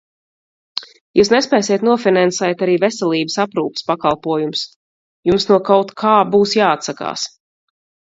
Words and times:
Jūs 1.17 1.29
nespēsiet 1.33 1.83
nofinansēt 1.87 2.63
arī 2.67 2.77
veselības 2.83 3.35
aprūpes 3.43 3.85
pakalpojumus, 3.89 4.63
jums 5.31 5.47
no 5.51 5.59
kaut 5.69 5.93
kā 6.05 6.15
būs 6.37 6.57
jāatsakās. 6.61 7.27